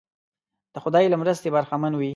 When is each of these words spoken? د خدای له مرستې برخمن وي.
د 0.73 0.75
خدای 0.83 1.05
له 1.11 1.17
مرستې 1.21 1.47
برخمن 1.55 1.93
وي. 1.95 2.09